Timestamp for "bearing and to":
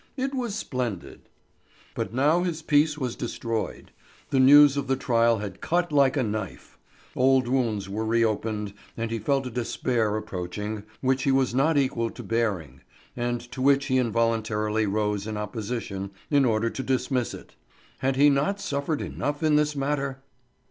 12.23-13.61